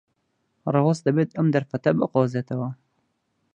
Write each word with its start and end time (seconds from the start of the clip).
ڕەوەز 0.73 0.99
دەبێت 1.07 1.29
ئەم 1.33 1.47
دەرفەتە 1.55 1.91
بقۆزێتەوە. 1.99 2.69